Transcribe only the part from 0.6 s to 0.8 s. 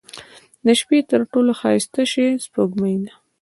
•د